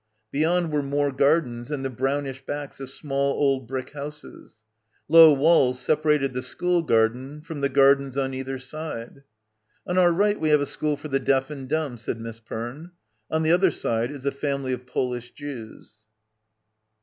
[0.31, 4.61] Beyond were more gardens and the brownish backs of small old brick houses.
[5.07, 9.21] Low walls separated the school garden from the gardens on either side.
[9.85, 12.93] "On our right we have a school for the deaf and dumb," said Miss Perne;
[13.29, 16.07] "on the other side is a family of Polish Jews."